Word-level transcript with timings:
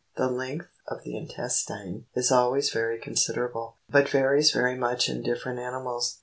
The 0.17 0.31
length 0.31 0.69
of 0.87 1.03
the 1.03 1.15
intestine 1.15 2.07
is 2.15 2.31
always 2.31 2.71
very 2.71 2.97
considerable, 2.97 3.75
but 3.87 4.09
varies 4.09 4.49
very 4.49 4.73
much 4.75 5.07
in 5.07 5.21
different 5.21 5.59
animals. 5.59 6.17